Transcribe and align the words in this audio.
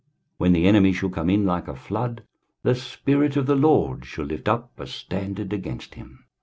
When 0.39 0.53
the 0.53 0.65
enemy 0.65 0.93
shall 0.93 1.11
come 1.11 1.29
in 1.29 1.45
like 1.45 1.67
a 1.67 1.75
flood, 1.75 2.23
the 2.63 2.73
Spirit 2.73 3.37
of 3.37 3.45
the 3.45 3.53
LORD 3.55 4.03
shall 4.03 4.25
lift 4.25 4.47
up 4.47 4.71
a 4.79 4.87
standard 4.87 5.53
against 5.53 5.93
him. 5.93 6.25